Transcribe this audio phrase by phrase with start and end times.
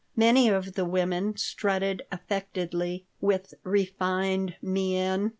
[0.15, 5.29] Many of the women strutted affectedly, with "refined" mien.